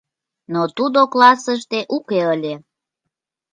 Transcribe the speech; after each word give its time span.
Но 0.53 0.61
тудо 0.77 0.99
классыште 1.13 1.79
уке 1.95 2.21
ыле. 2.35 2.53